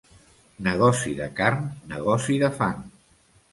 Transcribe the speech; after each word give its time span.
Negoci 0.67 1.13
de 1.19 1.27
carn, 1.41 1.69
negoci 1.93 2.41
de 2.47 2.53
fang. 2.59 2.83